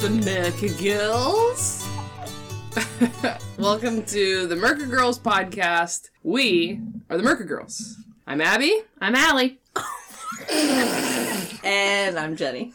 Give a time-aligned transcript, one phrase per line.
[0.00, 1.86] the Merca Girls.
[3.58, 6.08] Welcome to the Merca Girls podcast.
[6.22, 6.80] We
[7.10, 7.96] are the Merca Girls.
[8.26, 8.72] I'm Abbey.
[8.98, 9.60] I'm Allie.
[11.62, 12.72] And I'm Jenny.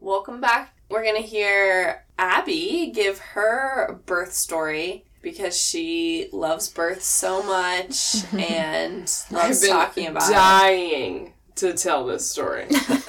[0.00, 0.74] Welcome back.
[0.88, 9.02] We're gonna hear Abbey give her birth story because she loves birth so much and
[9.30, 10.32] loves talking about it.
[10.32, 12.66] dying to tell this story.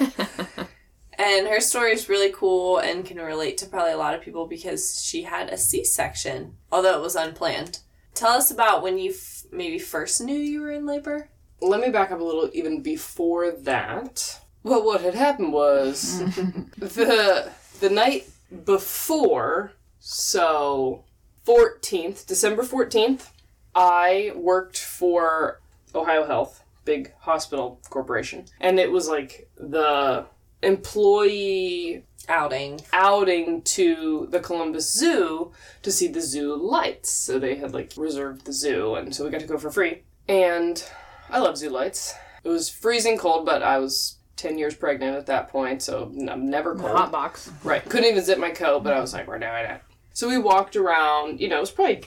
[1.18, 4.46] And her story is really cool and can relate to probably a lot of people
[4.46, 7.80] because she had a C-section, although it was unplanned.
[8.14, 11.28] Tell us about when you f- maybe first knew you were in labor.
[11.60, 14.40] Let me back up a little even before that.
[14.62, 16.20] Well, what had happened was
[16.78, 17.50] the
[17.80, 18.28] the night
[18.64, 21.04] before, so
[21.46, 23.30] 14th, December 14th,
[23.74, 25.60] I worked for
[25.94, 28.46] Ohio Health, big hospital corporation.
[28.60, 30.26] And it was like the
[30.62, 32.80] employee Outing.
[32.92, 37.10] outing to the Columbus Zoo to see the zoo lights.
[37.10, 40.02] So they had like reserved the zoo, and so we got to go for free.
[40.28, 40.84] And
[41.30, 42.14] I love zoo lights.
[42.44, 46.48] It was freezing cold, but I was 10 years pregnant at that point, so I'm
[46.48, 46.96] never cold.
[46.96, 47.50] Hot box.
[47.64, 47.84] Right.
[47.84, 49.80] Couldn't even zip my coat, but I was like, we're doing it.
[50.12, 52.04] So we walked around, you know, it was probably,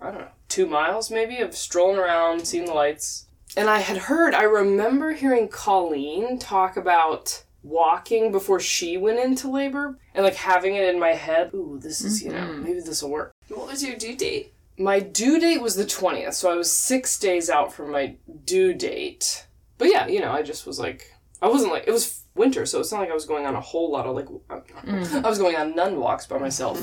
[0.00, 3.26] I don't know, two miles maybe of strolling around, seeing the lights.
[3.56, 9.50] And I had heard, I remember hearing Colleen talk about walking before she went into
[9.50, 12.62] labor and like having it in my head, ooh, this is, you know, mm-hmm.
[12.62, 13.34] maybe this will work.
[13.48, 14.52] What was your due date?
[14.78, 18.74] My due date was the 20th, so I was six days out from my due
[18.74, 19.46] date.
[19.78, 22.80] But yeah, you know, I just was like, I wasn't like, it was winter, so
[22.80, 25.24] it's not like I was going on a whole lot of like, mm.
[25.24, 26.78] I was going on nun walks by myself.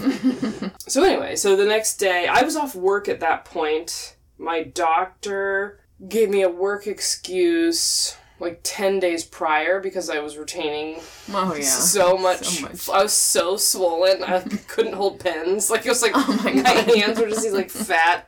[0.88, 4.18] so anyway, so the next day, I was off work at that point.
[4.38, 11.00] My doctor gave me a work excuse like 10 days prior because I was retaining
[11.32, 11.64] Oh yeah.
[11.64, 12.90] so much, So much.
[12.90, 14.24] I was so swollen.
[14.24, 15.70] I couldn't hold pens.
[15.70, 18.28] Like it was like Oh my my, hands were just these like fat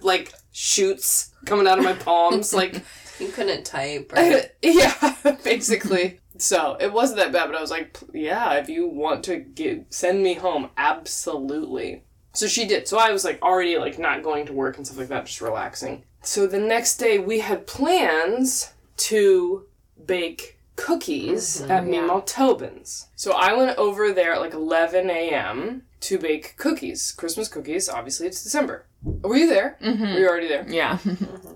[0.00, 2.54] like shoots coming out of my palms.
[2.54, 2.82] Like
[3.18, 4.12] You couldn't type.
[4.14, 4.42] Or...
[4.62, 6.20] yeah, basically.
[6.38, 9.92] So it wasn't that bad, but I was like, yeah, if you want to get,
[9.92, 12.04] send me home, absolutely.
[12.34, 12.86] So she did.
[12.86, 15.40] So I was like already like not going to work and stuff like that, just
[15.40, 16.04] relaxing.
[16.22, 19.66] So the next day we had plans to
[20.04, 23.08] bake cookies at Meemaw Tobin's.
[23.16, 25.82] So I went over there at like 11 a.m.
[26.00, 27.88] to bake cookies, Christmas cookies.
[27.88, 28.86] Obviously, it's December.
[29.02, 29.78] Were you there?
[29.82, 30.02] Mm-hmm.
[30.02, 30.66] Were you already there?
[30.68, 30.98] Yeah.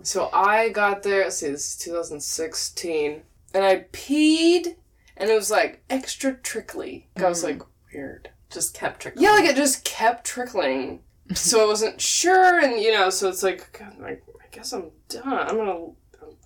[0.02, 4.76] So I got there, let's see, this is 2016, and I peed,
[5.16, 7.08] and it was like extra trickly.
[7.16, 7.60] Like, I was like,
[7.92, 8.30] weird.
[8.48, 9.24] Just kept trickling.
[9.24, 11.00] Yeah, like it just kept trickling.
[11.34, 14.90] so I wasn't sure, and you know, so it's like, God, like I guess I'm
[15.08, 15.22] done.
[15.26, 15.88] I'm gonna,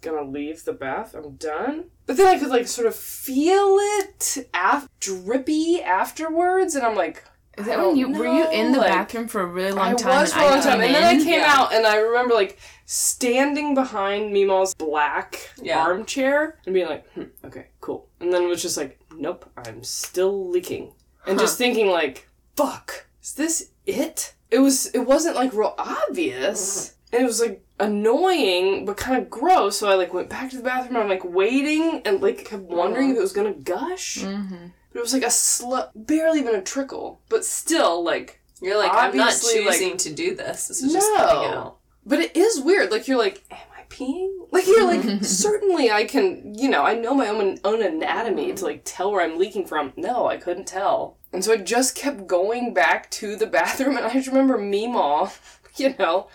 [0.04, 1.14] gonna leave the bath.
[1.14, 1.86] I'm done.
[2.06, 7.24] But then I could like sort of feel it af- drippy afterwards, and I'm like,
[7.56, 9.72] Is I that when you don't were you in the like- bathroom for a really
[9.72, 10.20] long I time?
[10.20, 11.52] was for a long time, and then I came Yeah.
[11.54, 15.78] out, and I remember like standing behind Meemaw's black Yeah.
[15.80, 19.82] armchair and being like, hmm, "Okay, cool," and then it was just like, "Nope, I'm
[19.82, 20.92] still leaking,"
[21.26, 24.86] and just thinking like, "Fuck, is this it?" It was.
[24.86, 29.78] It wasn't like real obvious, and it was like annoying but kind of gross.
[29.78, 30.96] So I like went back to the bathroom.
[30.96, 34.18] I'm like waiting and like kept wondering if it was gonna gush.
[34.18, 34.66] Mm-hmm.
[34.92, 38.92] But it was like a sl- barely even a trickle, but still like You're like,
[38.92, 40.68] I'm not Obviously, like- choosing to do this.
[40.68, 41.26] This is just No.
[41.26, 41.76] coming out.
[42.06, 42.90] But it is weird.
[42.90, 44.30] Like you're like, am I peeing?
[44.52, 46.54] Like you're like, certainly I can.
[46.54, 49.92] You know, I know my own own anatomy to like tell where I'm leaking from.
[49.96, 54.06] No, I couldn't tell, and so I just kept going back to the bathroom, and
[54.06, 55.32] I just remember Meemaw,
[55.76, 56.28] you know.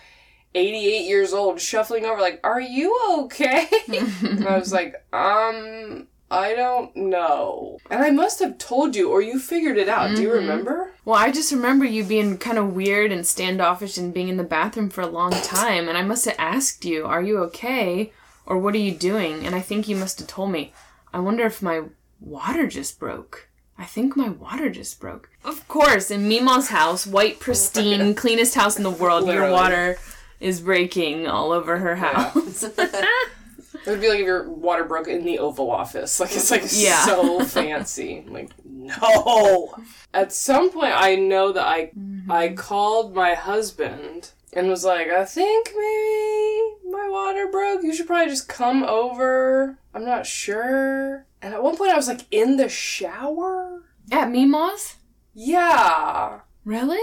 [0.54, 3.68] 88 years old, shuffling over, like, Are you okay?
[3.88, 7.78] and I was like, Um, I don't know.
[7.90, 10.14] And I must have told you, or you figured it out.
[10.14, 10.92] Do you remember?
[11.04, 14.44] Well, I just remember you being kind of weird and standoffish and being in the
[14.44, 18.12] bathroom for a long time, and I must have asked you, "Are you okay?"
[18.46, 20.72] or "What are you doing?" And I think you must have told me,
[21.12, 21.82] "I wonder if my
[22.20, 25.30] water just broke." I think my water just broke.
[25.42, 29.98] Of course, in Meemaw's house, white, pristine, cleanest house in the world, your water
[30.40, 32.64] is breaking all over her house.
[33.86, 36.20] It would be like if your water broke in the Oval Office.
[36.20, 37.02] Like it's like Yeah.
[37.06, 38.22] so fancy.
[38.26, 39.74] I'm like no.
[40.12, 41.90] At some point, I know that I
[42.28, 47.82] I called my husband and was like, I think maybe my water broke.
[47.82, 49.78] You should probably just come over.
[49.94, 51.24] I'm not sure.
[51.40, 53.82] And at one point, I was like in the shower.
[54.12, 54.96] At Meemaw's?
[55.32, 56.40] Yeah.
[56.66, 56.98] Really?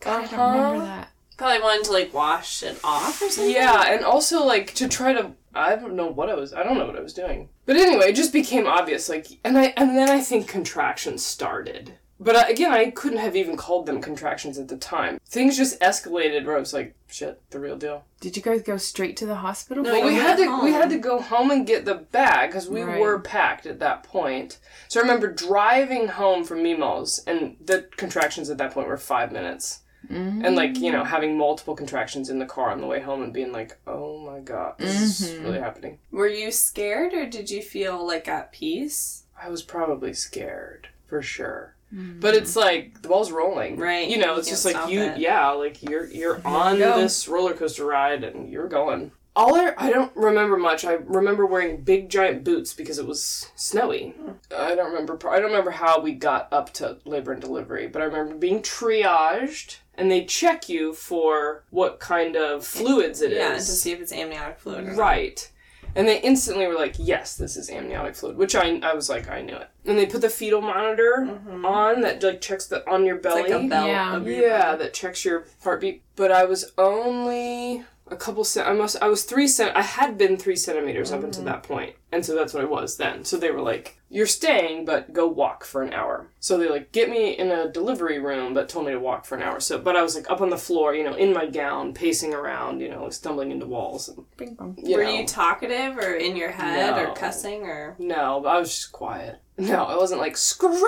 [0.00, 0.62] God, I don't Uh-huh.
[0.62, 1.08] remember that.
[1.42, 3.52] Probably wanted to like wash it off or something.
[3.52, 6.78] Yeah, and also like to try to I don't know what I was I don't
[6.78, 7.48] know what I was doing.
[7.66, 11.94] But anyway, it just became obvious like and I and then I think contractions started.
[12.20, 15.18] But uh, again, I couldn't have even called them contractions at the time.
[15.26, 18.04] Things just escalated where I was like, shit, the real deal.
[18.20, 19.82] Did you guys go straight to the hospital?
[19.82, 22.68] No, Well, we had to we had to go home and get the bag because
[22.68, 23.00] we Right.
[23.00, 24.60] were packed at that point.
[24.86, 29.32] So I remember driving home from Meemaw's, and the contractions at that point were five
[29.32, 33.22] minutes, and like you know having multiple contractions in the car on the way home
[33.22, 35.44] and being like, oh my god, this is mm-hmm.
[35.44, 35.98] really happening.
[36.10, 39.24] Were you scared or did you feel like at peace?
[39.40, 41.74] I was probably scared for sure.
[41.94, 42.20] Mm-hmm.
[42.20, 44.08] But it's like the ball's rolling, Right.
[44.08, 45.18] You know, it's can't just like you, it.
[45.18, 46.96] yeah, like you're you're on go.
[46.98, 49.12] this roller coaster ride and you're going.
[49.34, 50.84] All I, I don't remember much.
[50.84, 54.14] I remember wearing big giant boots because it was snowy.
[54.54, 55.18] I don't remember.
[55.28, 58.60] I don't remember how we got up to labor and delivery, but I remember being
[58.60, 63.38] triaged and they check you for what kind of fluids it is.
[63.38, 64.96] Yeah, to see if it's amniotic fluid or not.
[64.96, 65.48] Right.
[65.94, 69.28] And they instantly were like, yes, this is amniotic fluid, which I, I was like,
[69.28, 69.68] I knew it.
[69.84, 73.26] And they put the fetal monitor on that like checks the on your Mm-hmm.
[73.26, 73.52] It's belly.
[73.52, 74.16] like a belt Yeah.
[74.16, 74.78] of your yeah, body.
[74.84, 76.02] that checks your heartbeat.
[76.16, 78.68] But I was only a couple cent.
[78.68, 78.96] I must.
[79.02, 79.76] I was three cent.
[79.76, 81.26] I had been three centimeters up Mm-hmm.
[81.26, 83.24] until that point, and so that's what I was then.
[83.24, 86.92] So they were like, "You're staying, but go walk for an hour." So they like
[86.92, 89.60] get me in a delivery room, but told me to walk for an hour.
[89.60, 92.34] So, but I was like up on the floor, you know, in my gown, pacing
[92.34, 94.08] around, you know, like stumbling into walls.
[94.08, 94.76] And, Bing bong.
[94.82, 95.10] you Were know.
[95.18, 97.10] you talkative or in your head No.
[97.10, 99.38] or cussing or No, but I was just quiet.
[99.58, 100.78] No, I wasn't like screaming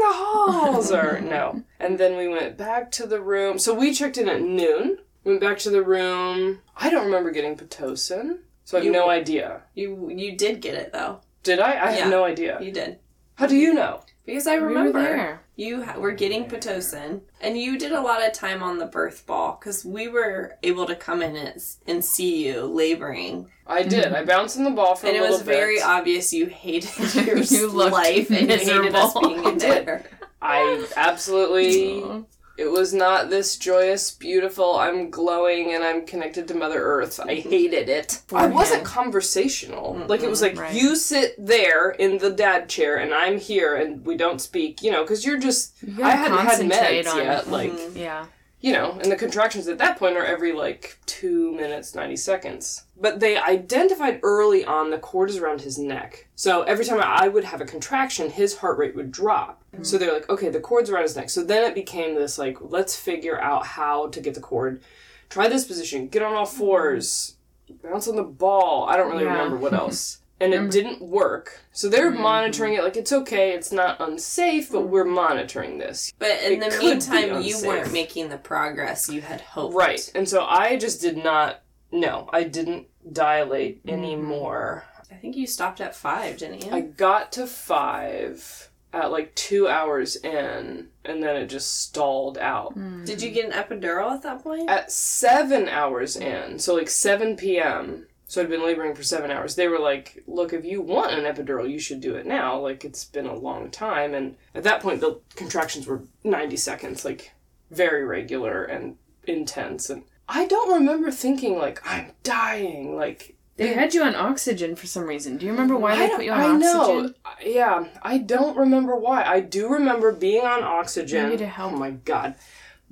[0.00, 1.62] the halls or no.
[1.80, 3.58] And then we went back to the room.
[3.58, 4.98] So we checked in at noon.
[5.24, 6.60] Went back to the room.
[6.76, 9.62] I don't remember getting pitocin, so I have You- no idea.
[9.74, 11.20] you you did get it though.
[11.42, 11.72] Did I?
[11.72, 11.90] I Yeah.
[11.92, 12.58] have no idea.
[12.60, 12.98] You did.
[13.36, 14.00] How do you know?
[14.26, 15.40] Because I We were remember there.
[15.56, 19.26] you ha- were getting Pitocin, and you did a lot of time on the birth
[19.26, 23.82] ball because we were able to come in and, s- and see you laboring, I
[23.82, 24.14] did.
[24.14, 25.16] I bounced in the ball for a moment.
[25.16, 28.56] and a it little was very obvious you hated your You looked life and you
[28.56, 29.20] hated us miserable.
[29.20, 29.86] being in did.
[29.86, 30.04] there.
[30.40, 32.02] I absolutely.
[32.56, 37.18] It was not this joyous, beautiful, I'm glowing and I'm connected to Mother Earth.
[37.18, 38.22] I hated it.
[38.32, 40.00] I wasn't conversational.
[40.06, 40.72] Like, it was like, Right.
[40.72, 44.92] you sit there in the dad chair and I'm here and we don't speak, you
[44.92, 45.74] know, because you're just.
[45.82, 46.60] You I hadn't had
[47.04, 47.50] meds on- yet.
[47.50, 48.26] Like, Yeah.
[48.60, 52.83] you know, and the contractions at that point are every like two minutes, 90 seconds.
[52.96, 56.28] But they identified early on the cord is around his neck.
[56.36, 59.62] So every time I would have a contraction, his heart rate would drop.
[59.72, 59.82] Mm-hmm.
[59.82, 61.28] So they're like, okay, the cord's around his neck.
[61.30, 64.80] So then it became this like, let's figure out how to get the cord.
[65.28, 67.36] Try this position, get on all fours,
[67.82, 68.86] bounce on the ball.
[68.88, 69.32] I don't really Yeah.
[69.32, 70.18] remember what else.
[70.40, 71.60] And it didn't work.
[71.72, 72.22] So they're mm-hmm.
[72.22, 76.12] monitoring it like it's okay, it's not unsafe, but we're monitoring this.
[76.18, 79.74] But in It the could be meantime, you weren't making the progress you had hoped.
[79.74, 80.10] Right.
[80.14, 81.62] And so I just did not
[81.94, 83.96] no, I didn't dilate mm-hmm.
[83.96, 84.84] anymore.
[85.10, 86.72] I think you stopped at five, didn't you?
[86.72, 92.72] I got to 5 at like 2 hours in and then it just stalled out.
[92.74, 93.04] Hmm.
[93.04, 94.68] Did you get an epidural at that point?
[94.68, 98.06] At 7 hours in, so like 7 p.m.
[98.26, 99.54] So I'd been laboring for 7 hours.
[99.54, 102.58] They were like, "Look, if you want an epidural, you should do it now.
[102.58, 107.04] Like it's been a long time." And at that point the contractions were 90 seconds,
[107.04, 107.32] like
[107.70, 108.96] very regular and
[109.26, 114.74] intense and I don't remember thinking like I'm dying like They had you on oxygen
[114.76, 115.36] for some reason.
[115.36, 117.02] Do you remember why I, they put you on I oxygen?
[117.02, 117.12] know.
[117.44, 119.22] Yeah, I don't remember why.
[119.24, 121.24] I do remember being on oxygen.
[121.24, 121.72] Maybe to help.
[121.72, 122.34] Oh my god.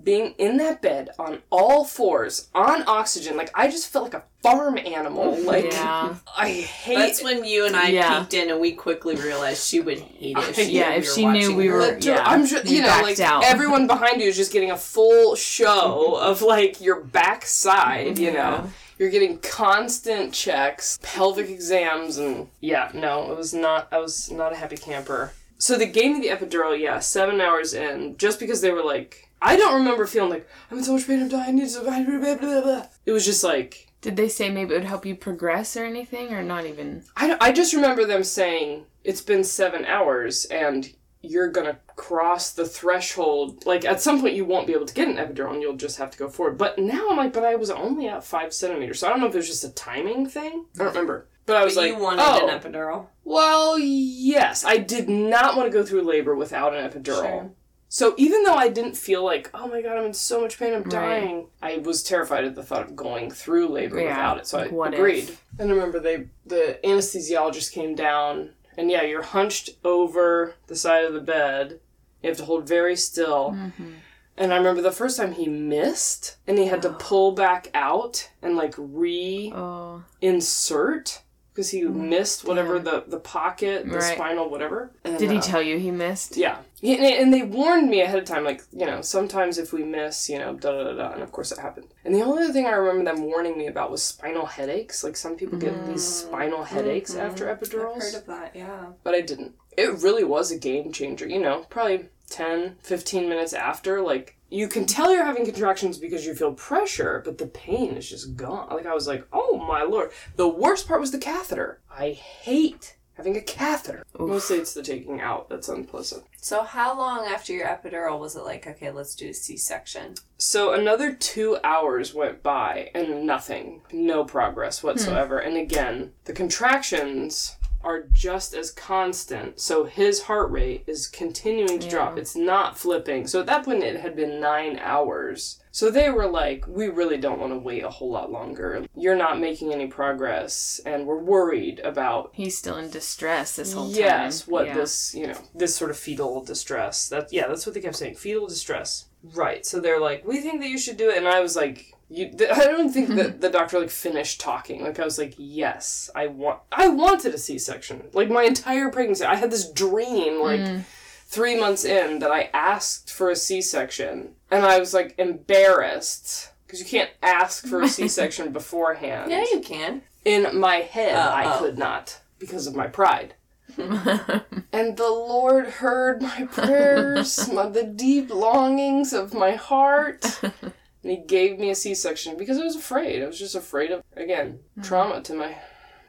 [0.04, 4.25] Being in that bed on all fours on oxygen, like I just felt like a
[4.42, 5.37] farm animal.
[5.44, 6.16] Like Yeah.
[6.37, 8.21] I hate That's when you and I Yeah.
[8.21, 10.49] peeked in and we quickly realized she would hate it.
[10.49, 12.76] If she Yeah, knew if we were she knew we were- yeah, I'm sure we
[12.76, 13.44] you know, like out.
[13.44, 18.18] everyone behind you is just getting a full show of like your backside.
[18.18, 23.88] You know, you're getting constant checks, pelvic exams, and yeah, no, it was not.
[23.92, 25.32] I was not a happy camper.
[25.59, 29.28] So they gave me the epidural, yeah, seven hours in, just because they were like,
[29.44, 31.68] I don't remember feeling like I'm in so much pain, I'm dying, I need to
[31.68, 32.06] survive.
[32.06, 32.87] Blah, blah, blah, blah.
[33.04, 36.32] It was just like Did they say maybe it would help you progress or anything,
[36.32, 37.02] or not even?
[37.16, 40.92] I, don't- I just remember them saying it's been seven hours and
[41.25, 43.64] you're gonna cross the threshold.
[43.66, 45.99] Like at some point you won't be able to get an epidural and you'll just
[45.99, 46.58] have to go forward.
[46.58, 49.26] But now I'm like, but I was only at five centimeters, so I don't know
[49.26, 50.66] if it was just a timing thing.
[50.76, 51.28] I don't remember.
[51.46, 53.06] But I was But like, you wanted oh, an epidural.
[53.25, 57.22] well, yes, I did not want to go through labor without an epidural.
[57.22, 57.50] Sure.
[57.94, 60.72] So even though I didn't feel like, oh my god, I'm in so much pain,
[60.72, 60.90] I'm Right.
[60.90, 64.46] dying, I was terrified at the thought of going through labor Yeah, without it.
[64.46, 65.25] So I what agreed.
[65.28, 65.44] if?
[65.58, 71.04] And I remember they the anesthesiologist came down, and yeah, you're hunched over the side
[71.04, 71.80] of the bed.
[72.22, 73.50] You have to hold very still.
[73.50, 73.90] Mm-hmm.
[74.38, 78.30] And I remember the first time he missed, and he had to pull back out
[78.40, 81.20] and like re Oh, insert
[81.52, 82.09] because he mm-hmm.
[82.09, 84.14] missed whatever the the pocket, the Right.
[84.14, 84.90] spinal, whatever.
[85.04, 86.37] And, Did he uh, tell you he missed?
[86.37, 86.59] Yeah.
[86.80, 90.28] Yeah, And they warned me ahead of time, like, you know, sometimes if we miss,
[90.28, 91.12] you know, da da da da.
[91.12, 91.87] And of course it happened.
[92.04, 95.04] And the only other thing I remember them warning me about was spinal headaches.
[95.04, 96.26] Like, some people get these mm.
[96.26, 97.21] spinal headaches mm-hmm.
[97.21, 97.97] after epidurals.
[97.97, 98.87] I've heard of that, yeah.
[99.04, 99.54] but I didn't.
[99.76, 104.00] It really was a game changer, you know, probably 10, 15 minutes after.
[104.00, 108.09] Like, you can tell you're having contractions because you feel pressure, but the pain is
[108.09, 108.68] just gone.
[108.71, 110.11] Like, I was like, oh my lord.
[110.37, 111.80] The worst part was the catheter.
[111.90, 114.04] I hate having a catheter.
[114.18, 116.25] Mostly it's the taking out that's unpleasant.
[116.37, 120.14] So how long after your epidural was it like, okay, let's do a C-section?
[120.38, 125.40] So another two hours went by and nothing, no progress whatsoever.
[125.40, 125.49] Hmm.
[125.49, 129.60] And again, the contractions are just as constant.
[129.60, 132.18] So his heart rate is continuing to drop.
[132.18, 133.26] It's not flipping.
[133.26, 135.58] So at that point, it had been nine hours.
[135.70, 138.84] So they were like, we really don't want to wait a whole lot longer.
[138.94, 143.88] You're not making any progress, and we're worried about He's still in distress this whole
[143.90, 143.96] time.
[143.98, 144.74] yes what Yeah.
[144.74, 148.16] this you know this sort of fetal distress that yeah that's what they kept saying
[148.16, 151.40] fetal distress right so they're like we think that you should do it and i
[151.40, 153.40] was like you i don't think that mm-hmm.
[153.40, 157.38] the doctor like finished talking like i was like yes i want i wanted a
[157.38, 160.85] c-section like my entire pregnancy i had this dream like mm.
[161.26, 166.81] three months in that i asked for a c-section and i was like embarrassed because
[166.81, 170.02] you can't ask for a c-section beforehand Yeah, you can.
[170.25, 171.59] in my head, Oh, I oh.
[171.59, 173.35] could not because of my pride.
[173.78, 180.40] and the Lord heard my prayers, my, the deep longings of my heart.
[181.02, 183.23] And He gave me a C section because I was afraid.
[183.23, 185.56] I was just afraid of, again, trauma to my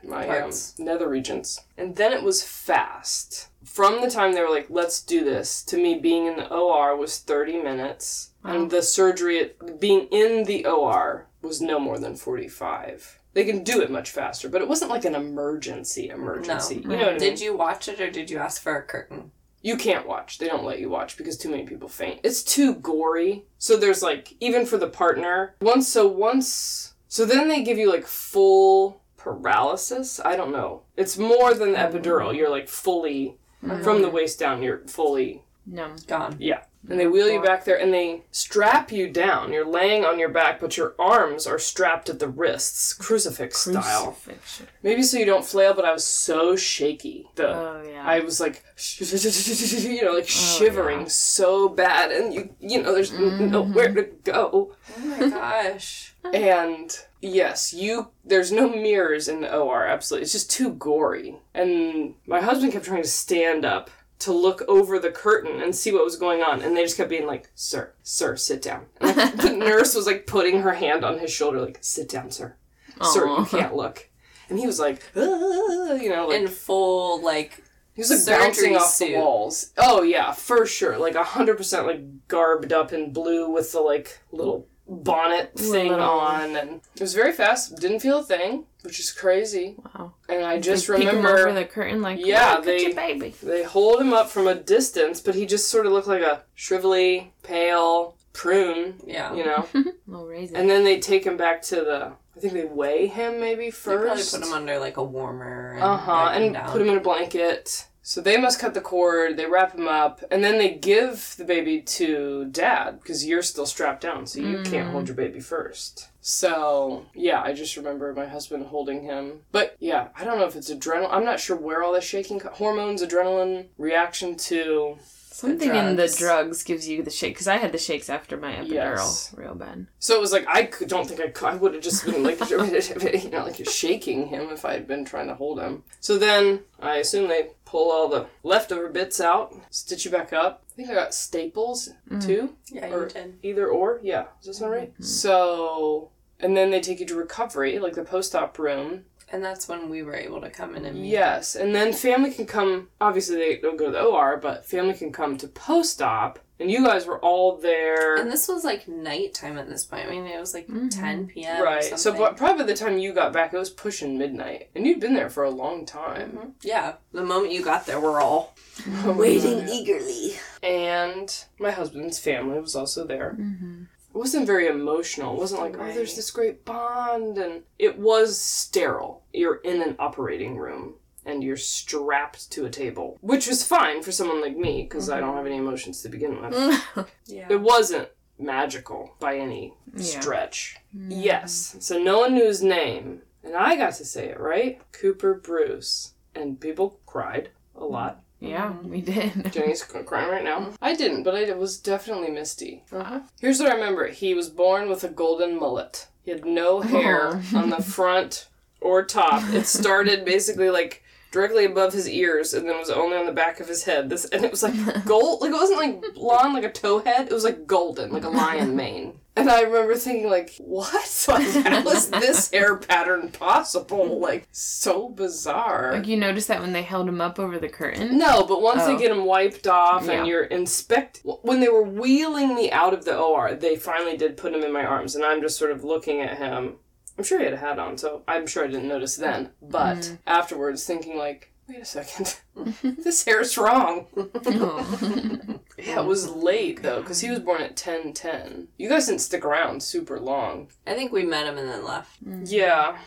[0.06, 1.62] my um, nether regions.
[1.78, 3.48] And then it was fast.
[3.64, 6.96] From the time they were like, let's do this, to me being in the OR
[6.98, 8.32] was 30 minutes.
[8.44, 13.20] And the surgery, being in the OR, was no more than 45.
[13.34, 16.76] They can do it much faster, but it wasn't like an emergency emergency.
[16.76, 17.20] You know what I mean?
[17.20, 19.32] Did you watch it or did you ask for a curtain?
[19.64, 20.38] You can't watch.
[20.38, 22.20] They don't let you watch because too many people faint.
[22.24, 23.46] It's too gory.
[23.58, 25.56] So there's like even for the partner.
[25.62, 30.20] Once so once so then they give you like full paralysis.
[30.24, 30.84] I don't know.
[30.98, 32.36] It's more than the epidural.
[32.36, 34.16] You're like fully from the mm-hmm.
[34.16, 35.96] waist down, you're fully No.
[36.08, 36.36] Gone.
[36.40, 36.64] yeah.
[36.90, 39.54] And they wheel you back there and they strap you down.
[39.54, 44.12] You're laying on your back, but your arms are strapped at the wrists, crucifix style.
[44.12, 44.68] Crucifixion.
[44.82, 47.30] Maybe so you don't flail, but I was so shaky.
[47.36, 48.04] The Oh, yeah.
[48.06, 48.66] I was like,
[49.00, 53.52] you know, like oh, shivering so bad, and you, you know, there's n- mm-hmm.
[53.52, 54.76] nowhere to go.
[54.98, 56.14] Oh my gosh.
[56.34, 59.86] And yes, you, there's no mirrors in the OR.
[59.86, 61.38] Absolutely, it's just too gory.
[61.54, 63.90] And my husband kept trying to stand up
[64.24, 67.10] to look over the curtain and see what was going on, and they just kept
[67.10, 71.04] being like, "Sir, sir, sit down." And like, the nurse was like putting her hand
[71.06, 72.56] on his shoulder, like, "Sit down, sir.
[73.02, 74.10] Sir, you can't look."
[74.50, 77.64] And he was like, "Ah," you know, like In full, like,
[77.96, 79.08] he was like bouncing off suit.
[79.10, 79.72] the walls.
[79.78, 80.98] Oh yeah, for sure.
[80.98, 85.90] Like a hundred percent like garbed up in blue with the like little bonnet thing
[85.90, 87.78] Little- on and it was very fast.
[87.78, 89.76] Didn't feel a thing, which is crazy.
[89.96, 90.14] Wow.
[90.30, 92.82] And I just They peek him remember over the curtain like, Yeah, look at they-
[92.84, 93.34] your baby.
[93.42, 96.44] they hold him up from a distance, but he just sort of looked like a
[96.58, 99.34] shrivelly, pale prune, yeah.
[99.34, 99.68] you know.
[100.08, 100.56] Little raisin.
[100.56, 103.86] and then they take him back to the I think they weigh him maybe first.
[103.86, 105.74] They probably put him under, like, a warmer.
[105.76, 106.30] And Uh huh.
[106.34, 107.86] And put him in a blanket.
[108.06, 109.38] So they must cut the cord.
[109.38, 113.66] They wrap him up, and then they give the baby to dad because you're still
[113.66, 115.08] strapped down, so you can't hold mm.
[115.08, 116.10] your baby first.
[116.20, 119.42] So yeah, I just remember my husband holding him.
[119.54, 121.10] But yeah, I don't know if it's adrenaline.
[121.12, 124.98] I'm not sure where all the shaking co- hormones, adrenaline reaction to.
[125.32, 126.18] Something in the drugs.
[126.18, 129.34] drugs gives you the shake because I had the shakes after my epidural, Yes.
[129.36, 129.88] real bad.
[129.98, 131.48] So it was like I could, don't think I could.
[131.48, 135.06] I would have just been like you know like shaking him if I had been
[135.06, 135.84] trying to hold him.
[136.02, 140.64] So then I assume they pull all the leftover bits out, stitch you back up.
[140.72, 142.24] I think I got staples mm.
[142.24, 142.56] too.
[142.68, 143.40] Yeah, or did.
[143.42, 144.00] either or.
[144.04, 144.94] Yeah, does that sound right?
[144.94, 145.04] Mm-hmm.
[145.04, 149.06] So and then they take you to recovery, like the post-op room.
[149.32, 151.10] And that's when we were able to come in and meet.
[151.10, 152.90] Yes, and then family can come.
[153.02, 156.86] Obviously, they don't go to the OR, but family can come to post-op, and you
[156.86, 158.16] guys were all there.
[158.16, 160.08] And this was like nighttime at this point.
[160.08, 161.62] I mean, it was like 10 p.m.
[161.64, 161.84] Right.
[161.84, 162.22] So something.
[162.22, 165.14] but probably by the time you got back, it was pushing midnight, and you'd been
[165.16, 166.54] there for a long time.
[166.62, 169.18] Yeah, the moment you got there, we're all Mm-hmm.
[169.20, 170.32] waiting eagerly.
[170.64, 173.38] And my husband's family was also there.
[173.40, 175.36] It wasn't very emotional.
[175.36, 179.24] It wasn't like, oh, there's this great bond, and it was sterile.
[179.32, 180.96] You're in an operating room.
[181.26, 185.18] And you're strapped to a table, which was fine for someone like me because I
[185.18, 185.28] mm-hmm.
[185.28, 187.08] don't have any emotions to begin with.
[187.26, 187.48] Yeah.
[187.50, 190.04] It wasn't magical by any Yeah.
[190.04, 190.78] stretch.
[190.96, 191.08] Mm.
[191.10, 191.78] Yes.
[191.80, 193.22] So no one knew his name.
[193.44, 194.82] And And I got to say it, right?
[194.92, 196.14] Cooper Bruce.
[196.36, 198.24] And people cried a lot.
[198.40, 198.90] Yeah, mm-hmm.
[198.90, 199.52] we did.
[199.54, 200.60] Jenny's crying right now.
[200.60, 200.76] Mm-hmm.
[200.82, 202.84] I didn't, but I, it was definitely Misty.
[202.92, 203.22] Uh-huh.
[203.40, 206.08] Here's what I remember he was born with a golden mullet.
[206.24, 207.58] He had no hair oh.
[207.58, 208.48] on the front
[208.82, 209.50] or top.
[209.54, 211.03] It started basically like
[211.34, 214.10] directly above his ears and then was only on the back of his head.
[214.10, 214.74] This and it was like
[215.06, 218.24] gold like it wasn't like blonde like a tow head, it was like golden, like
[218.24, 219.20] a lion mane.
[219.36, 220.94] And I remember thinking like, what?
[221.28, 224.20] Like how is this hair pattern possible?
[224.20, 225.94] Like so bizarre.
[225.94, 228.18] Like you noticed that when they held him up over the curtain.
[228.20, 228.94] No, but once Oh.
[228.94, 230.12] they get him wiped off Yeah.
[230.20, 234.38] and you're inspect when they were wheeling me out of the OR, they finally did
[234.38, 236.76] put him in my arms, and I'm just sort of looking at him.
[237.18, 239.50] I'm sure he had a hat on, so I'm sure I didn't notice then.
[239.62, 240.16] But Mm-hmm.
[240.28, 242.40] afterwards, thinking like, wait a second,
[242.84, 244.08] this hair's wrong.
[244.16, 245.60] Oh.
[245.78, 248.68] yeah, it was late though, because he was born at 10:10.
[248.78, 250.70] You guys didn't stick around super long.
[250.88, 252.18] I think we met him and then left.
[252.46, 252.98] Yeah.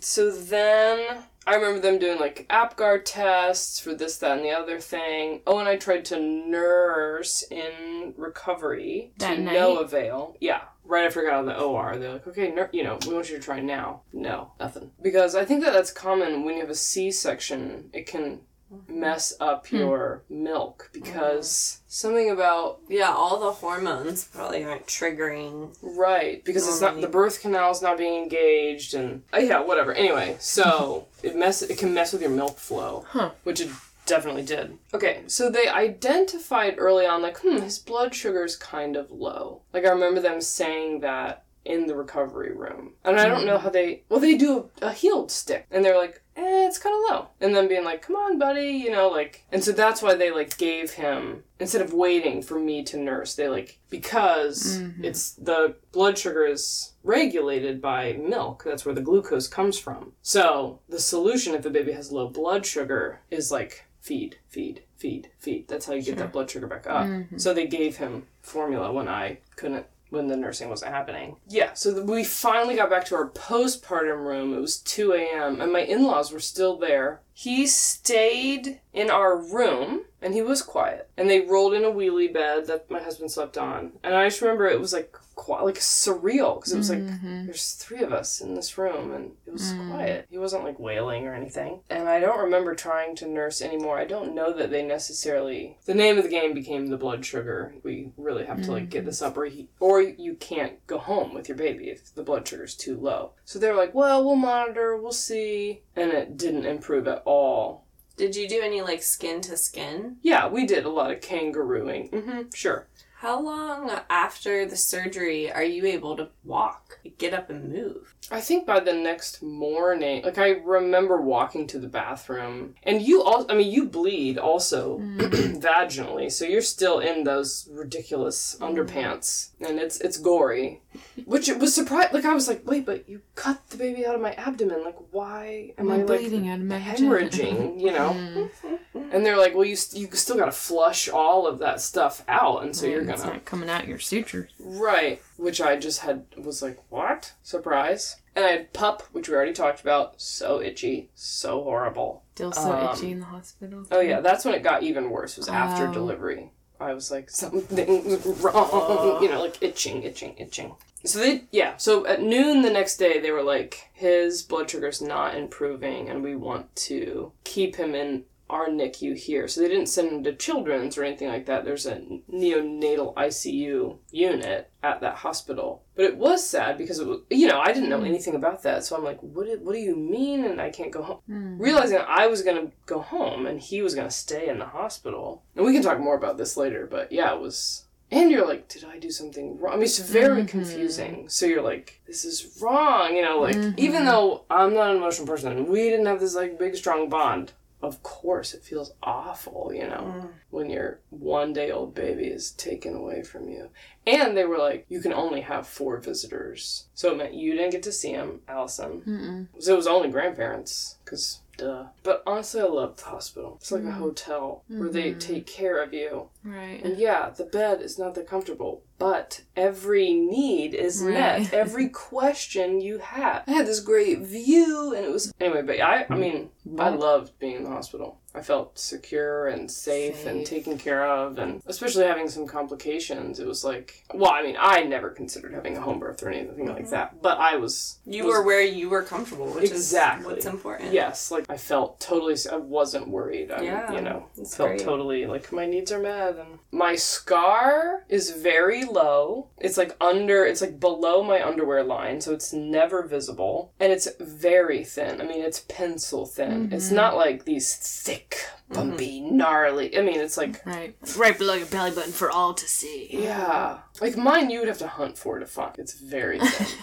[0.00, 4.78] So then I remember them doing like APGAR tests for this, that, and the other
[4.78, 5.40] thing.
[5.46, 9.54] Oh, and I tried to nurse in recovery That to night?
[9.54, 10.36] no avail.
[10.40, 10.62] Yeah.
[10.84, 13.14] Right after I got out of the OR, they're like, okay, nur- you know, we
[13.14, 14.02] want you to try now.
[14.12, 14.90] No, nothing.
[15.00, 17.90] Because I think that that's common when you have a C section.
[17.92, 18.40] It can
[18.88, 25.76] mess up your milk because something about Yeah, all the hormones probably aren't triggering.
[25.82, 29.92] Right, because it's not the birth canal is not being engaged, and uh, yeah, whatever.
[29.92, 33.30] Anyway, so it mess it can mess with your milk flow, Huh.
[33.44, 33.70] which it
[34.06, 34.76] definitely did.
[34.94, 39.62] Okay, so they identified early on, like, hmm, his blood sugar's kind of low.
[39.72, 43.64] Like I remember them saying that in the recovery room, and I don't know hmm.
[43.64, 44.02] how they.
[44.08, 47.28] Well, they do a, a heel stick, and they're like, eh, it's kind of low,
[47.40, 50.30] and then being like, come on, buddy, you know, like, and so that's why they
[50.30, 55.04] like gave him instead of waiting for me to nurse, they like because mm-hmm.
[55.04, 58.62] it's the blood sugar is regulated by milk.
[58.64, 60.12] That's where the glucose comes from.
[60.22, 65.30] So the solution if the baby has low blood sugar is like feed, feed, feed,
[65.38, 65.68] feed.
[65.68, 67.06] That's how you get that blood sugar back up.
[67.06, 67.38] Mm-hmm.
[67.38, 71.36] So they gave him formula when I couldn't when the nursing wasn't happening.
[71.48, 74.54] Yeah, so we finally got back to our postpartum room.
[74.54, 77.22] It was 2 a.m., and my in laws were still there.
[77.32, 81.08] He stayed in our room, and he was quiet.
[81.16, 83.92] And they rolled in a wheelie bed that my husband slept on.
[84.02, 87.46] And I just remember it was like, qui- like surreal, because it was like, mm-hmm.
[87.46, 89.90] there's three of us in this room, and it was mm.
[89.90, 90.26] quiet.
[90.30, 91.80] He wasn't like wailing or anything.
[91.88, 93.98] And I don't remember trying to nurse anymore.
[93.98, 95.78] I don't know that they necessarily.
[95.86, 97.74] The name of the game became the blood sugar.
[97.82, 101.34] We really have to like get this up, or he, or you can't go home
[101.34, 103.32] with your baby if the blood sugar's too low.
[103.44, 107.86] So they were like, well, we'll monitor, we'll see, and it didn't improve at all.
[108.20, 110.16] Did you do any like skin to skin?
[110.20, 112.10] Yeah, we did a lot of kangarooing.
[112.10, 112.86] Mm-hmm, sure.
[113.20, 118.14] How long after the surgery are you able to walk, get up and move?
[118.30, 123.22] I think by the next morning, like I remember walking to the bathroom, and you
[123.22, 125.18] all, I mean, you bleed also mm.
[125.60, 128.66] vaginally, so you're still in those ridiculous mm.
[128.66, 130.80] underpants, and it's it's gory,
[131.26, 132.14] which it was surprised.
[132.14, 134.96] Like I was like, wait, but you cut the baby out of my abdomen, like
[135.10, 137.10] why am I I'm like bleeding out of my vagina.
[137.10, 137.80] hemorrhaging?
[137.82, 138.16] You know?
[138.16, 138.34] Mm.
[138.34, 138.89] Mm-hmm.
[138.92, 142.24] And they're like, well, you st- you still got to flush all of that stuff
[142.26, 144.50] out, and so you're gonna not coming out your sutures.
[144.58, 147.32] Right, which I just had was like, what?
[147.42, 148.16] Surprise.
[148.34, 150.20] And I had PUPPP, which we already talked about.
[150.20, 152.24] So itchy, so horrible.
[152.34, 153.86] Still so Um, itchy in the hospital.
[153.92, 155.36] Oh yeah, that's when it got even worse.
[155.36, 155.92] Was after Oh.
[155.92, 156.52] delivery.
[156.80, 159.22] I was like, something's wrong.
[159.22, 160.74] You know, like itching, itching, itching.
[161.04, 161.76] So they, yeah.
[161.76, 166.22] So at noon the next day, they were like, his blood sugar's not improving, and
[166.22, 169.48] we want to keep him in our NICU here.
[169.48, 171.64] So they didn't send him to children's or anything like that.
[171.64, 175.82] There's a neonatal ICU unit at that hospital.
[175.94, 178.06] But it was sad because it was, you know, I didn't know hmm.
[178.06, 178.84] anything about that.
[178.84, 179.46] So I'm like, what?
[179.46, 180.44] Do, what do you mean?
[180.44, 181.20] And I can't go home.
[181.26, 181.58] Hmm.
[181.58, 185.42] Realizing I was gonna go home and he was gonna stay in the hospital.
[185.56, 186.86] And we can talk more about this later.
[186.90, 187.84] But yeah, it was.
[188.12, 189.74] And you're like, did I do something wrong?
[189.74, 190.46] I mean, it's very mm-hmm.
[190.46, 191.28] confusing.
[191.28, 193.14] So you're like, this is wrong.
[193.14, 194.06] You know, like even mm-hmm.
[194.06, 197.52] though I'm not an emotional person, we didn't have this like big strong bond.
[197.82, 200.28] Of course, it feels awful, you know, mm.
[200.50, 203.70] when your one day old baby is taken away from you.
[204.06, 206.86] And they were like, you can only have four visitors.
[206.94, 209.02] So it meant you didn't get to see him, Allison.
[209.06, 209.62] Mm-mm.
[209.62, 211.86] So it was only grandparents, because duh.
[212.02, 213.56] But honestly, I love the hospital.
[213.60, 213.94] It's like a mm.
[213.94, 215.18] hotel where they mm-hmm.
[215.18, 216.28] take care of you.
[216.44, 216.82] Right.
[216.84, 221.52] And yeah, the bed is not that comfortable, but every need is met.
[221.54, 223.44] Every question you have.
[223.46, 225.62] I had this great view, and it was anyway.
[225.62, 226.20] But I, I hmm.
[226.20, 228.18] mean, I loved being in the hospital.
[228.32, 230.48] I felt secure and safe, and Safe.
[230.48, 233.40] taken care of, and especially having some complications.
[233.40, 236.68] It was like, well, I mean, I never considered having a home birth or anything
[236.68, 236.90] like mm-hmm.
[236.90, 237.98] that, but I was.
[238.06, 240.26] You was- were where you were comfortable, which Exactly.
[240.26, 240.92] is what's important.
[240.92, 242.36] Yes, like I felt totally.
[242.52, 243.50] I wasn't worried.
[243.50, 244.80] I, Yeah, you know, that's felt great.
[244.80, 246.36] totally like my needs are met.
[246.36, 249.48] And my scar is very low.
[249.58, 250.44] It's like under.
[250.44, 255.20] It's like below my underwear line, so it's never visible, and it's very thin.
[255.20, 256.72] I mean, it's pencil thin.
[256.72, 256.96] It's mm-hmm.
[256.96, 258.36] not like these thick,
[258.70, 258.74] mm-hmm.
[258.74, 259.96] bumpy, gnarly.
[259.96, 260.94] I mean, it's like Right.
[261.16, 263.08] Right below your belly button for all to see.
[263.10, 264.50] yeah, like mine.
[264.50, 265.78] You would have to hunt for to find.
[265.78, 266.78] It's very thin.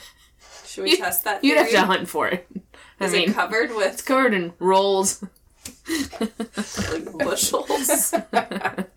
[0.66, 1.44] Should we test that?
[1.44, 2.48] You'd have to hunt for it.
[3.00, 5.24] I Is mean, it covered with it's covered in rolls.
[6.90, 8.14] like bushels?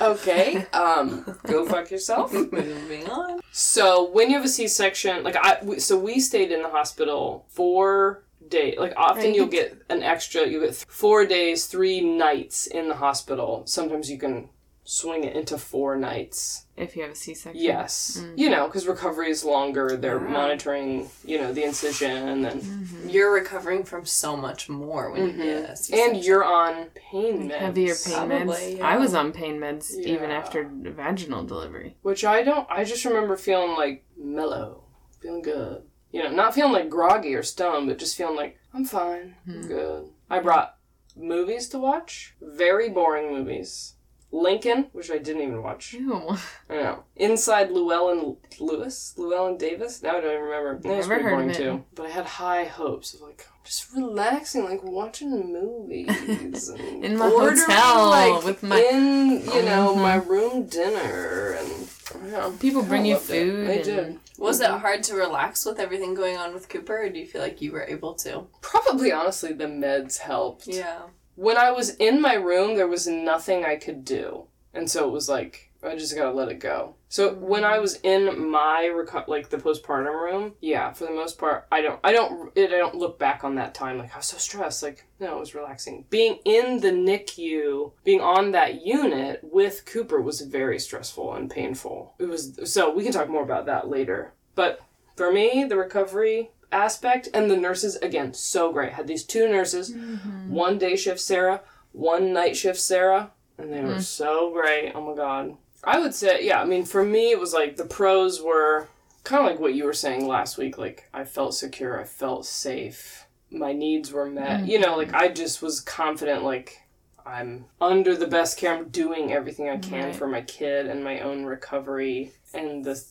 [0.00, 2.32] okay, um, go fuck yourself.
[2.52, 3.40] Moving on.
[3.52, 8.24] So when you have a C-section, like I, so we stayed in the hospital four
[8.48, 8.76] days.
[8.78, 9.34] Like often Right.
[9.34, 10.46] you'll get an extra.
[10.46, 13.62] You get th- four days, three nights in the hospital.
[13.66, 14.48] Sometimes you can
[14.84, 16.63] swing it into four nights.
[16.76, 17.62] If you have a C-section.
[17.62, 18.36] Yes, mm.
[18.36, 19.96] you know, because recovery is longer.
[19.96, 20.30] They're Yeah.
[20.30, 23.08] monitoring, you know, the incision and Mm-hmm.
[23.08, 25.42] You're recovering from so much more when you mm-hmm.
[25.42, 27.58] get a and you're on pain meds.
[27.58, 28.78] Heavier pain Probably, meds.
[28.78, 28.86] yeah.
[28.86, 31.96] I was on pain meds even after vaginal delivery.
[32.02, 32.68] Which I don't.
[32.70, 34.84] I just remember feeling like mellow,
[35.20, 35.82] feeling good.
[36.10, 39.62] You know, not feeling like groggy or stoned, but just feeling like I'm fine, I'm
[39.62, 39.68] hmm.
[39.68, 40.08] good.
[40.28, 40.76] I brought
[41.16, 43.94] movies to watch, very boring movies.
[44.34, 45.92] Lincoln, which I didn't even watch.
[45.92, 46.36] Ew.
[46.70, 47.04] I know.
[47.16, 50.02] Inside Llewellyn Lewis, Llewellyn Davis.
[50.02, 50.78] Now I don't even remember.
[50.80, 51.58] That was Never pretty heard boring of it.
[51.58, 51.84] too.
[51.94, 57.28] But I had high hopes of like just relaxing, like watching movies and In my
[57.30, 60.02] ordering, hotel like, with my- in you know Mhm.
[60.02, 61.88] my room dinner and
[62.30, 63.44] yeah, People bring I you loved it.
[63.44, 64.18] food They and- did.
[64.36, 67.40] Was it hard to relax with everything going on with Cooper, or do you feel
[67.40, 68.46] like you were able to?
[68.62, 70.66] Probably honestly the meds helped.
[70.66, 71.02] Yeah.
[71.36, 75.12] When I was in my room, there was nothing I could do, and so it
[75.12, 76.94] was like I just gotta let it go.
[77.08, 81.38] So when I was in my reco- like the postpartum room, yeah, for the most
[81.38, 84.18] part, I don't, I don't, it, I don't look back on that time like I
[84.18, 84.82] was so stressed.
[84.82, 86.06] Like no, it was relaxing.
[86.10, 92.14] Being in the NICU, being on that unit with Cooper was very stressful and painful.
[92.18, 94.32] It was so we can talk more about that later.
[94.54, 94.80] But
[95.16, 98.92] for me, the recovery aspect and the nurses again so great.
[98.92, 100.50] Had these two nurses, mm-hmm.
[100.50, 104.02] one day shift Sarah, one night shift Sarah, and they were mm.
[104.02, 104.92] so great.
[104.94, 105.56] Oh my god.
[105.84, 108.88] I would say, yeah, I mean, for me, it was like the pros were
[109.22, 110.78] kind of like what you were saying last week.
[110.78, 114.62] Like, I felt secure, I felt safe, my needs were met.
[114.62, 114.68] Mm.
[114.68, 116.80] You know, like, I just was confident, like,
[117.26, 120.16] I'm under the best care, I'm doing everything I can Right.
[120.16, 123.02] for my kid and my own recovery, and the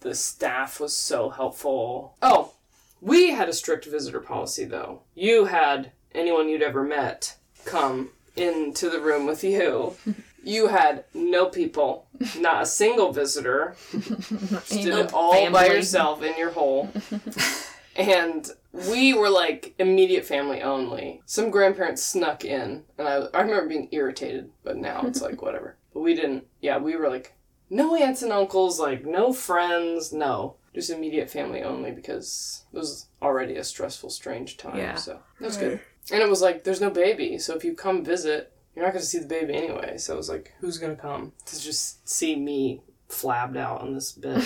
[0.00, 2.16] the staff was so helpful.
[2.20, 2.52] Oh,
[3.02, 5.02] we had a strict visitor policy though.
[5.14, 9.96] You had anyone you'd ever met come into the room with you.
[10.44, 12.08] You had no people,
[12.40, 13.76] not a single visitor.
[13.92, 16.90] No it all by yourself in your hole.
[17.96, 21.22] and we were like immediate family only.
[21.26, 25.76] Some grandparents snuck in, and I, I remember being irritated, but now it's like whatever.
[25.94, 27.34] But we didn't, yeah, we were like,
[27.70, 30.56] no aunts and uncles, like no friends, no.
[30.74, 34.78] Just immediate family only because it was already a stressful, strange time.
[34.78, 34.94] Yeah.
[34.94, 35.80] So that's was good.
[36.10, 39.02] And it was like, there's no baby, so if you come visit, you're not going
[39.02, 39.98] to see the baby anyway.
[39.98, 43.94] So it was like, who's going to come to just see me flabbed out on
[43.94, 44.44] this bed?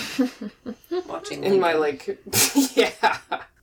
[1.07, 2.19] Watching in my like
[2.75, 3.17] yeah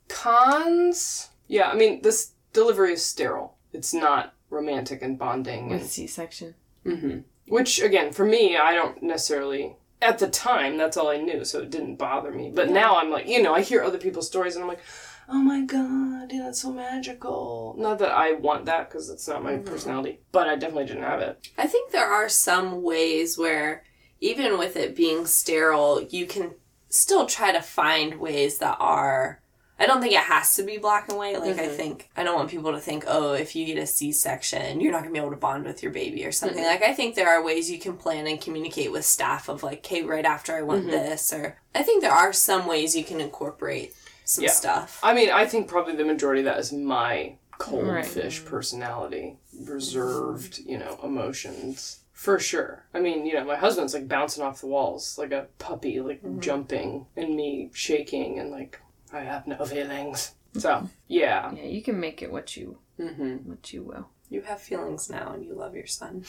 [0.08, 5.90] cons yeah i mean this delivery is sterile it's not romantic and bonding with and,
[5.90, 6.54] C-section.
[6.82, 11.44] hmm which again for me i don't necessarily at the time that's all i knew
[11.44, 12.52] so it didn't bother me.
[12.54, 14.82] But now i'm like you know i hear other people's stories and i'm like
[15.28, 17.74] oh my god yeah, that's so magical.
[17.78, 19.64] Not that i want that because it's not my mm-hmm.
[19.64, 21.48] personality but i definitely didn't have it.
[21.56, 23.84] I think there are some ways where,
[24.20, 26.54] even with it being sterile, you can
[26.88, 29.40] still try to find ways that are.
[29.78, 31.40] I don't think it has to be black and white.
[31.40, 31.76] Like, I mm-hmm.
[31.76, 34.92] think, I don't want people to think, oh, if you get a C section, you're
[34.92, 36.62] not going to be able to bond with your baby or something.
[36.62, 39.84] Like, I think there are ways you can plan and communicate with staff of, like,
[39.84, 40.90] hey, right after I want mm-hmm.
[40.90, 41.32] this.
[41.32, 44.52] Or I think there are some ways you can incorporate some Yeah.
[44.52, 45.00] stuff.
[45.02, 48.06] I mean, I think probably the majority of that is my cold Right.
[48.06, 51.98] fish personality, reserved, you know, emotions.
[52.12, 52.84] For sure.
[52.94, 56.22] I mean, you know, my husband's like bouncing off the walls like a puppy, like
[56.22, 56.40] mm-hmm.
[56.40, 58.80] jumping, and me shaking and like,
[59.14, 60.34] I have no feelings.
[60.56, 61.52] So, yeah.
[61.54, 64.08] Yeah, you can make it what you hmm what you will.
[64.30, 66.24] You have feelings now and you love your son.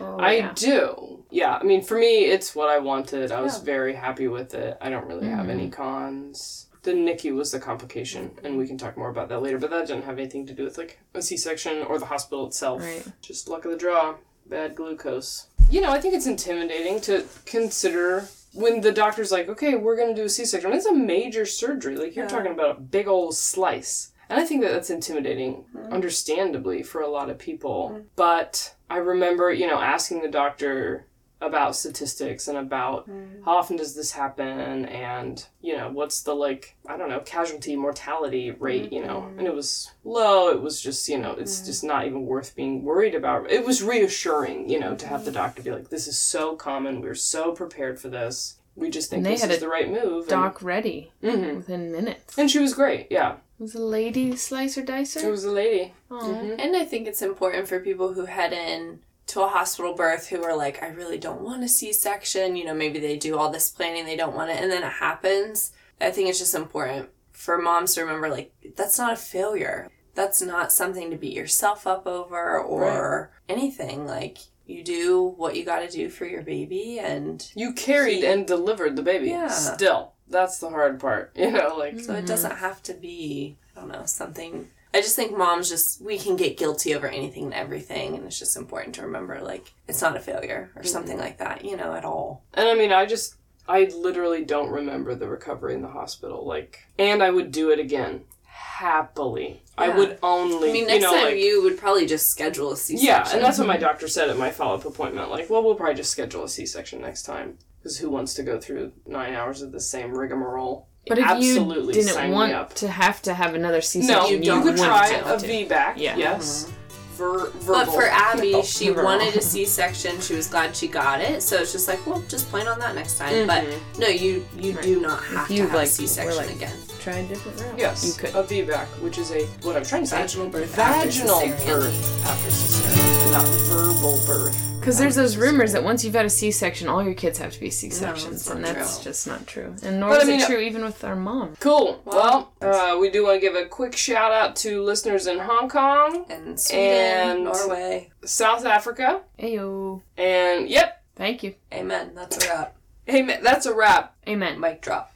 [0.00, 0.52] Oh, I yeah.
[0.54, 1.24] do.
[1.30, 3.32] Yeah, I mean, for me, it's what I wanted.
[3.32, 3.64] I was Yeah.
[3.64, 4.76] very happy with it.
[4.80, 6.68] I don't really have any cons.
[6.82, 9.86] The NICU was the complication, and we can talk more about that later, but that
[9.86, 12.80] didn't have anything to do with, like, a C section or the hospital itself.
[12.80, 13.06] Right.
[13.20, 14.16] Just luck of the draw.
[14.46, 15.46] Bad glucose.
[15.72, 20.14] You know, I think it's intimidating to consider when the doctor's like, okay, we're going
[20.14, 20.70] to do a C section.
[20.74, 21.96] It's a major surgery.
[21.96, 22.30] Like, you're Yeah.
[22.30, 24.12] talking about a big old slice.
[24.28, 25.90] And I think that that's intimidating, mm-hmm.
[25.90, 27.92] understandably, for a lot of people.
[27.94, 28.02] Mm-hmm.
[28.16, 31.06] But I remember, you know, asking the doctor
[31.42, 33.42] about statistics and about hmm.
[33.44, 37.76] how often does this happen and, you know, what's the, like, I don't know, casualty
[37.76, 39.22] mortality rate, you know.
[39.22, 39.40] Hmm.
[39.40, 40.50] And it was low.
[40.50, 41.66] It was just, you know, it's hmm.
[41.66, 43.50] just not even worth being worried about.
[43.50, 47.00] It was reassuring, you know, to have the doctor be like, this is so common.
[47.00, 48.56] We're so prepared for this.
[48.74, 50.28] We just think And they this had is a the right move.
[50.28, 52.38] Doc ready hmm within minutes.
[52.38, 53.32] And she was great, yeah.
[53.32, 55.22] it Was a lady slicer dicer?
[55.22, 55.92] It was a lady.
[56.10, 56.18] Aw.
[56.18, 56.58] Mm-hmm.
[56.58, 59.00] And I think it's important for people who head in
[59.32, 62.54] to a hospital birth who are like, I really don't want a C section.
[62.54, 64.92] You know, maybe they do all this planning, they don't want it, and then it
[64.92, 65.72] happens.
[66.00, 69.88] I think it's just important for moms to remember like, that's not a failure.
[70.14, 74.06] That's not something to beat yourself up over or anything.
[74.06, 78.26] Like, you do what you got to do for your baby, and You carried He-
[78.26, 79.30] and delivered the baby.
[79.30, 79.48] Yeah.
[79.48, 80.12] Still.
[80.28, 81.32] That's the hard part.
[81.38, 82.26] You know, like so it mm-hmm.
[82.26, 84.68] doesn't have to be, I don't know, something.
[84.94, 88.38] I just think moms just, we can get guilty over anything and everything, and it's
[88.38, 90.88] just important to remember, like, it's not a failure or mm-hmm.
[90.90, 92.44] something like that, you know, at all.
[92.52, 96.46] And I mean, I just, I literally don't remember the recovery in the hospital.
[96.46, 99.62] Like, and I would do it again happily.
[99.78, 102.72] I would only, I mean, you next know, time like, you would probably just schedule
[102.72, 103.06] a C-section.
[103.06, 105.30] yeah, and that's what my doctor said at my follow up appointment.
[105.30, 108.42] Like, well, we'll probably just schedule a C section next time because who wants to
[108.42, 110.86] go through nine hours of the same rigmarole?
[111.06, 112.74] But if Absolutely you didn't me want up.
[112.74, 115.34] to have to have another C-section, No, you you, could try to.
[115.34, 115.94] a VBAC.
[115.96, 116.16] Yeah.
[116.16, 116.64] Yes.
[116.64, 116.76] Mm-hmm.
[117.16, 119.04] Ver- But for Abbey, she Verbal.
[119.04, 120.20] wanted a C-section.
[120.20, 121.42] She was glad she got it.
[121.42, 123.46] So it's just like, well, just plan on that next time.
[123.46, 124.00] But mm-hmm.
[124.00, 126.76] no, you you do not have you, to have like, a C-section like- again.
[127.00, 127.78] try a different route.
[127.78, 128.34] Yes, you could.
[128.34, 130.16] a VBAC, which is a what I'm trying to say.
[130.22, 131.66] Vaginal birth after cesarean.
[131.66, 134.68] birth after cesarean, not verbal birth.
[134.78, 137.60] Because there's those rumors that once you've had a C-section, all your kids have to
[137.60, 139.04] be C-sections, it's and that's true.
[139.04, 139.74] just not true.
[139.84, 141.54] And nor But I is mean, it uh, true even with our mom.
[141.60, 142.02] Cool.
[142.04, 145.38] Well, Well, uh, we do want to give a quick shout out to listeners in
[145.38, 148.10] Hong Kong, And Sweden, And- Norway.
[148.24, 150.02] South Africa, Ayo.
[150.18, 151.02] and yep.
[151.16, 151.54] Thank you.
[151.72, 152.10] Amen.
[152.14, 152.76] That's a wrap.
[153.08, 153.40] Amen.
[153.42, 154.14] that's a wrap.
[154.28, 154.60] Amen.
[154.60, 155.10] Mic drop.